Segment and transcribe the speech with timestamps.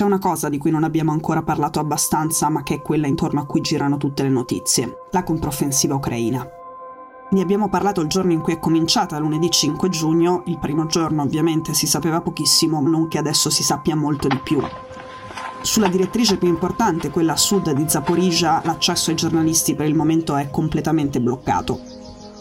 [0.00, 3.40] c'è una cosa di cui non abbiamo ancora parlato abbastanza, ma che è quella intorno
[3.40, 6.42] a cui girano tutte le notizie, la controffensiva ucraina.
[7.32, 11.20] Ne abbiamo parlato il giorno in cui è cominciata, lunedì 5 giugno, il primo giorno
[11.20, 14.62] ovviamente si sapeva pochissimo, non che adesso si sappia molto di più.
[15.60, 20.34] Sulla direttrice più importante, quella a sud di Zaporizhia, l'accesso ai giornalisti per il momento
[20.34, 21.89] è completamente bloccato.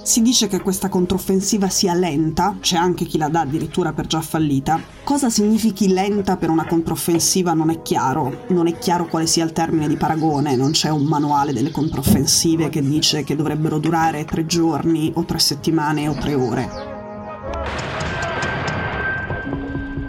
[0.09, 4.21] Si dice che questa controffensiva sia lenta, c'è anche chi la dà addirittura per già
[4.21, 4.81] fallita.
[5.03, 9.53] Cosa significhi lenta per una controffensiva non è chiaro, non è chiaro quale sia il
[9.53, 14.47] termine di paragone, non c'è un manuale delle controffensive che dice che dovrebbero durare tre
[14.47, 16.88] giorni o tre settimane o tre ore.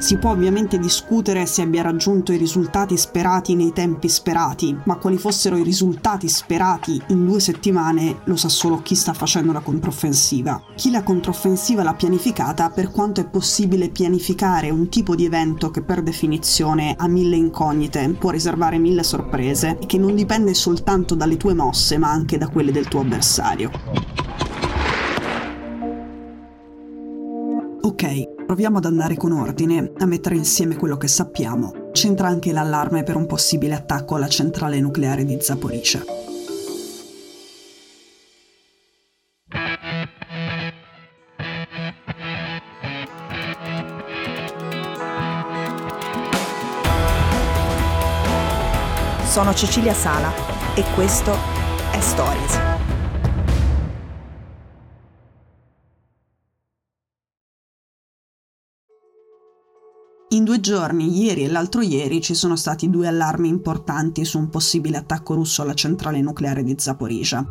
[0.00, 5.18] Si può ovviamente discutere se abbia raggiunto i risultati sperati nei tempi sperati, ma quali
[5.18, 10.62] fossero i risultati sperati in due settimane lo sa solo chi sta facendo la controffensiva.
[10.74, 15.82] Chi la controffensiva l'ha pianificata per quanto è possibile pianificare un tipo di evento che
[15.82, 21.36] per definizione ha mille incognite, può riservare mille sorprese e che non dipende soltanto dalle
[21.36, 23.70] tue mosse ma anche da quelle del tuo avversario.
[27.82, 31.90] Ok, proviamo ad andare con ordine, a mettere insieme quello che sappiamo.
[31.92, 36.02] C'entra anche l'allarme per un possibile attacco alla centrale nucleare di Zaporizhia.
[49.26, 50.32] Sono Cecilia Sala
[50.74, 51.30] e questo
[51.92, 52.69] è Stories.
[60.39, 64.49] In due giorni, ieri e l'altro ieri, ci sono stati due allarmi importanti su un
[64.49, 67.45] possibile attacco russo alla centrale nucleare di Zaporizhia.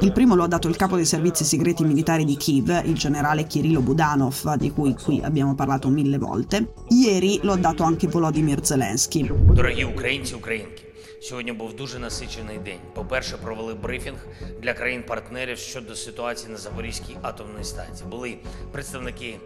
[0.00, 3.46] Il primo lo ha dato il capo dei servizi segreti militari di Kiev, il generale
[3.46, 6.72] Kirilo Budanov, di cui qui abbiamo parlato mille volte.
[6.88, 9.30] Ieri lo ha dato anche Volodymyr Zelensky.
[9.54, 10.85] Дорогі українці, українки.
[11.20, 12.80] Сьогодні був дуже насичений день.
[12.94, 14.26] По-перше, провели брифінг
[14.62, 18.10] для країн-партнерів щодо ситуації на Запорізькій атомній станції.
[18.10, 18.38] Були
[18.72, 19.38] представники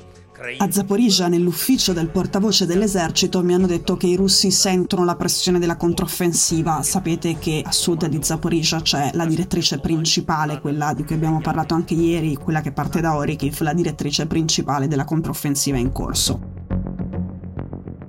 [0.58, 5.58] A Zaporizhia, nell'ufficio del portavoce dell'esercito, mi hanno detto che i russi sentono la pressione
[5.58, 6.82] della controffensiva.
[6.82, 11.72] Sapete che a sud di Zaporizhia c'è la direttrice principale, quella di cui abbiamo parlato
[11.72, 16.49] anche ieri, quella che parte da Orikiv, la direttrice principale della controffensiva in corso.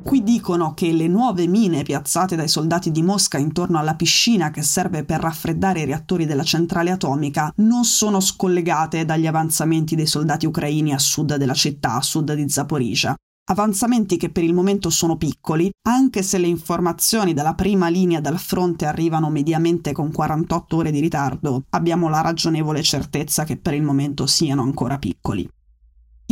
[0.03, 4.63] Qui dicono che le nuove mine piazzate dai soldati di Mosca intorno alla piscina che
[4.63, 10.45] serve per raffreddare i reattori della centrale atomica non sono scollegate dagli avanzamenti dei soldati
[10.45, 13.15] ucraini a sud della città, a sud di Zaporizhia.
[13.45, 18.39] Avanzamenti che per il momento sono piccoli, anche se le informazioni dalla prima linea dal
[18.39, 23.83] fronte arrivano mediamente con 48 ore di ritardo, abbiamo la ragionevole certezza che per il
[23.83, 25.49] momento siano ancora piccoli.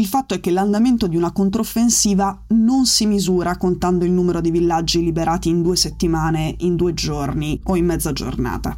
[0.00, 4.50] Il fatto è che l'andamento di una controffensiva non si misura contando il numero di
[4.50, 8.75] villaggi liberati in due settimane, in due giorni o in mezza giornata.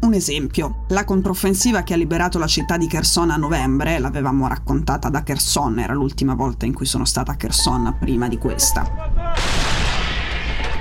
[0.00, 5.08] Un esempio, la controffensiva che ha liberato la città di Kherson a novembre, l'avevamo raccontata
[5.08, 9.15] da Kherson, era l'ultima volta in cui sono stata a Kherson prima di questa.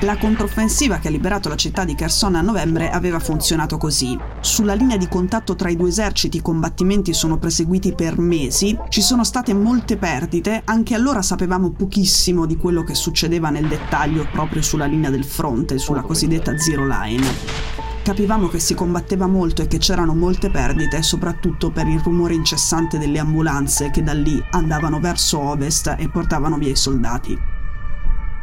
[0.01, 4.17] La controffensiva che ha liberato la città di Kherson a novembre aveva funzionato così.
[4.41, 9.01] Sulla linea di contatto tra i due eserciti i combattimenti sono proseguiti per mesi, ci
[9.01, 14.61] sono state molte perdite, anche allora sapevamo pochissimo di quello che succedeva nel dettaglio proprio
[14.61, 17.25] sulla linea del fronte, sulla cosiddetta zero line.
[18.03, 22.99] Capivamo che si combatteva molto e che c'erano molte perdite, soprattutto per il rumore incessante
[22.99, 27.54] delle ambulanze che da lì andavano verso ovest e portavano via i soldati.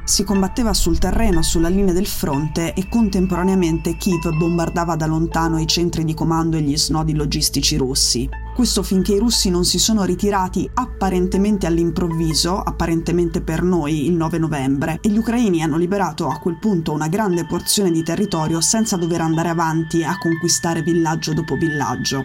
[0.04, 5.66] Si combatteva sul terreno, sulla linea del fronte e contemporaneamente Kiev bombardava da lontano i
[5.66, 8.28] centri di comando e gli snodi logistici russi.
[8.52, 14.38] Questo finché i russi non si sono ritirati apparentemente all'improvviso, apparentemente per noi il 9
[14.38, 18.96] novembre, e gli ucraini hanno liberato a quel punto una grande porzione di territorio senza
[18.96, 22.24] dover andare avanti a conquistare villaggio dopo villaggio.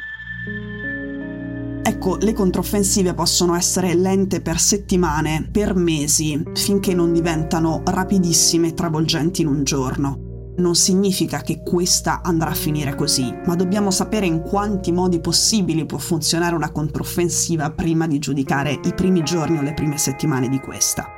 [1.98, 8.74] Ecco, le controffensive possono essere lente per settimane, per mesi, finché non diventano rapidissime e
[8.76, 10.54] travolgenti in un giorno.
[10.58, 15.88] Non significa che questa andrà a finire così, ma dobbiamo sapere in quanti modi possibili
[15.88, 20.60] può funzionare una controffensiva prima di giudicare i primi giorni o le prime settimane di
[20.60, 21.17] questa.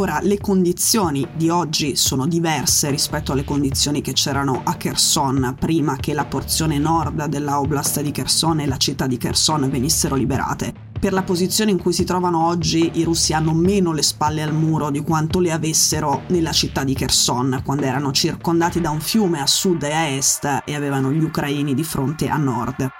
[0.00, 5.96] Ora, le condizioni di oggi sono diverse rispetto alle condizioni che c'erano a Kherson prima
[5.96, 10.72] che la porzione nord della Oblast di Kherson e la città di Kherson venissero liberate.
[10.98, 14.54] Per la posizione in cui si trovano oggi, i russi hanno meno le spalle al
[14.54, 19.42] muro di quanto le avessero nella città di Kherson, quando erano circondati da un fiume
[19.42, 22.99] a sud e a est e avevano gli ucraini di fronte a nord.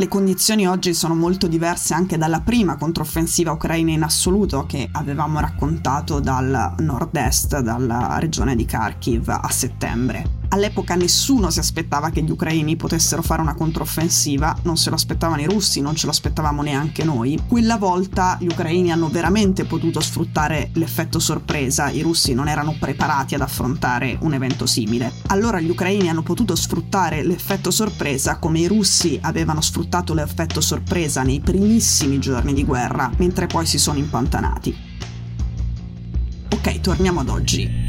[0.00, 5.40] Le condizioni oggi sono molto diverse anche dalla prima controffensiva ucraina in assoluto che avevamo
[5.40, 10.39] raccontato dal nord-est, dalla regione di Kharkiv a settembre.
[10.52, 15.40] All'epoca nessuno si aspettava che gli ucraini potessero fare una controffensiva, non se lo aspettavano
[15.40, 17.40] i russi, non ce lo aspettavamo neanche noi.
[17.46, 23.36] Quella volta gli ucraini hanno veramente potuto sfruttare l'effetto sorpresa, i russi non erano preparati
[23.36, 25.12] ad affrontare un evento simile.
[25.28, 31.22] Allora gli ucraini hanno potuto sfruttare l'effetto sorpresa come i russi avevano sfruttato l'effetto sorpresa
[31.22, 34.76] nei primissimi giorni di guerra, mentre poi si sono impantanati.
[36.52, 37.79] Ok, torniamo ad oggi.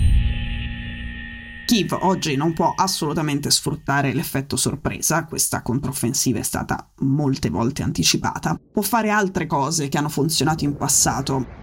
[1.71, 8.59] Kiev oggi non può assolutamente sfruttare l'effetto sorpresa, questa controffensiva è stata molte volte anticipata,
[8.73, 11.60] può fare altre cose che hanno funzionato in passato,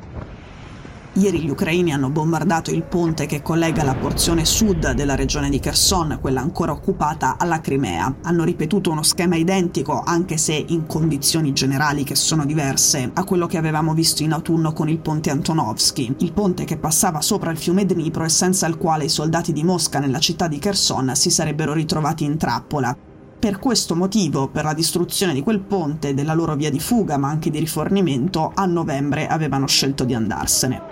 [1.19, 5.59] Ieri gli ucraini hanno bombardato il ponte che collega la porzione sud della regione di
[5.59, 8.19] Kherson, quella ancora occupata, alla Crimea.
[8.23, 13.49] Hanno ripetuto uno schema identico, anche se in condizioni generali che sono diverse, a quello
[13.49, 17.59] che avevamo visto in autunno con il ponte Antonovsky, il ponte che passava sopra il
[17.59, 21.31] fiume Dnipro e senza il quale i soldati di Mosca nella città di Kherson si
[21.31, 23.08] sarebbero ritrovati in trappola.
[23.39, 27.29] Per questo motivo, per la distruzione di quel ponte della loro via di fuga, ma
[27.29, 30.83] anche di rifornimento, a novembre avevano scelto di andarsene.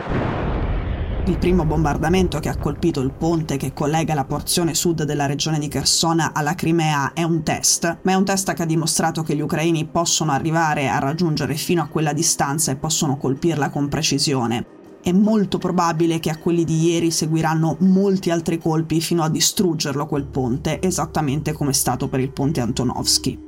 [1.26, 5.58] Il primo bombardamento che ha colpito il ponte che collega la porzione sud della regione
[5.58, 9.34] di Kherson alla Crimea è un test, ma è un test che ha dimostrato che
[9.34, 14.75] gli ucraini possono arrivare a raggiungere fino a quella distanza e possono colpirla con precisione
[15.06, 20.04] è molto probabile che a quelli di ieri seguiranno molti altri colpi fino a distruggerlo
[20.04, 23.38] quel ponte, esattamente come è stato per il ponte Antonovsky.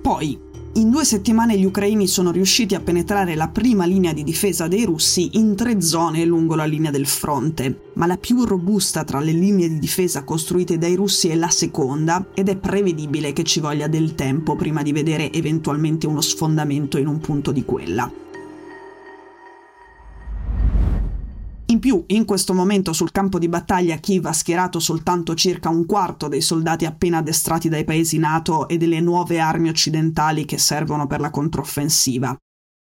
[0.00, 0.38] Poi,
[0.74, 4.84] in due settimane gli ucraini sono riusciti a penetrare la prima linea di difesa dei
[4.84, 9.32] russi in tre zone lungo la linea del fronte, ma la più robusta tra le
[9.32, 13.88] linee di difesa costruite dai russi è la seconda ed è prevedibile che ci voglia
[13.88, 18.22] del tempo prima di vedere eventualmente uno sfondamento in un punto di quella.
[21.74, 25.86] In più, in questo momento sul campo di battaglia Kiev ha schierato soltanto circa un
[25.86, 31.08] quarto dei soldati appena addestrati dai paesi NATO e delle nuove armi occidentali che servono
[31.08, 32.36] per la controffensiva.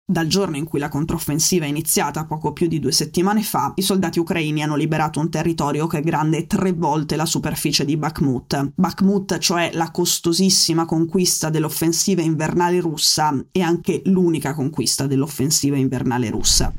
[0.09, 3.81] Dal giorno in cui la controffensiva è iniziata, poco più di due settimane fa, i
[3.81, 8.71] soldati ucraini hanno liberato un territorio che è grande tre volte la superficie di Bakhmut.
[8.73, 16.73] Bakhmut, cioè la costosissima conquista dell'offensiva invernale russa e anche l'unica conquista dell'offensiva invernale russa.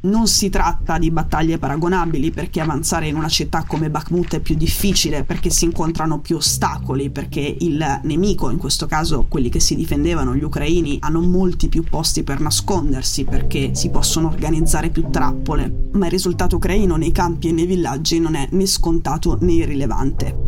[0.00, 4.54] Non si tratta di battaglie paragonabili perché avanzare in una città come Bakhmut è più
[4.54, 9.74] difficile, perché si incontrano più ostacoli, perché il nemico, in questo caso quelli che si
[9.74, 15.88] difendevano, gli ucraini, hanno molti più posti per nascondersi, perché si possono organizzare più trappole.
[15.94, 20.47] Ma il risultato ucraino nei campi e nei villaggi non è né scontato né irrilevante.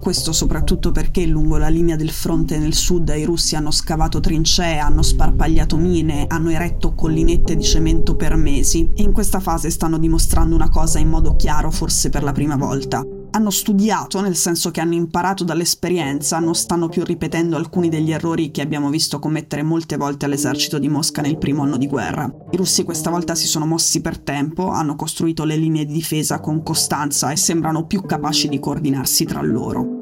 [0.00, 4.78] Questo soprattutto perché lungo la linea del fronte nel sud i russi hanno scavato trincee,
[4.78, 9.98] hanno sparpagliato mine, hanno eretto collinette di cemento per mesi e in questa fase stanno
[9.98, 13.19] dimostrando una cosa in modo chiaro forse per la prima volta.
[13.32, 18.50] Hanno studiato, nel senso che hanno imparato dall'esperienza, non stanno più ripetendo alcuni degli errori
[18.50, 22.28] che abbiamo visto commettere molte volte all'esercito di Mosca nel primo anno di guerra.
[22.50, 26.40] I russi questa volta si sono mossi per tempo, hanno costruito le linee di difesa
[26.40, 29.99] con costanza e sembrano più capaci di coordinarsi tra loro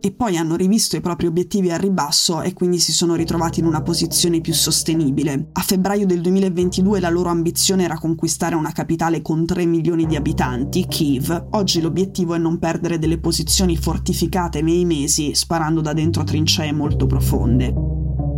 [0.00, 3.66] e poi hanno rivisto i propri obiettivi al ribasso e quindi si sono ritrovati in
[3.66, 5.48] una posizione più sostenibile.
[5.52, 10.16] A febbraio del 2022 la loro ambizione era conquistare una capitale con 3 milioni di
[10.16, 11.48] abitanti, Kiev.
[11.50, 17.06] Oggi l'obiettivo è non perdere delle posizioni fortificate nei mesi sparando da dentro trincee molto
[17.06, 17.74] profonde.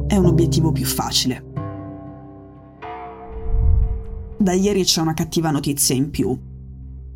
[0.07, 1.45] È un obiettivo più facile.
[4.39, 6.50] Da ieri c'è una cattiva notizia in più.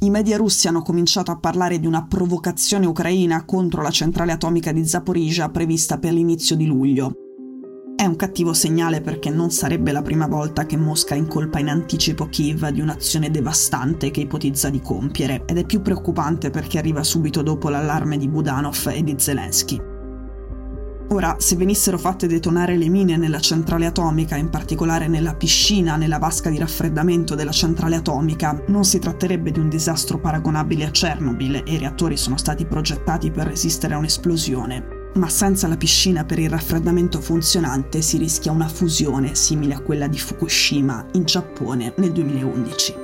[0.05, 4.71] I media russi hanno cominciato a parlare di una provocazione ucraina contro la centrale atomica
[4.71, 7.15] di Zaporizhia prevista per l'inizio di luglio.
[7.97, 12.27] È un cattivo segnale perché non sarebbe la prima volta che Mosca incolpa in anticipo
[12.27, 17.41] Kiev di un'azione devastante che ipotizza di compiere, ed è più preoccupante perché arriva subito
[17.41, 19.94] dopo l'allarme di Budanov e di Zelensky.
[21.09, 26.19] Ora, se venissero fatte detonare le mine nella centrale atomica, in particolare nella piscina, nella
[26.19, 31.63] vasca di raffreddamento della centrale atomica, non si tratterebbe di un disastro paragonabile a Chernobyl
[31.65, 35.03] e i reattori sono stati progettati per resistere a un'esplosione.
[35.15, 40.09] Ma senza la piscina per il raffreddamento funzionante si rischia una fusione simile a quella
[40.09, 43.04] di Fukushima in Giappone nel 2011.